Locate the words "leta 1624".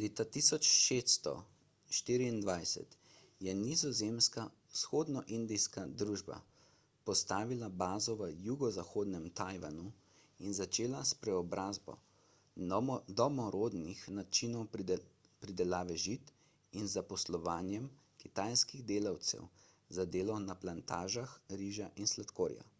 0.00-2.82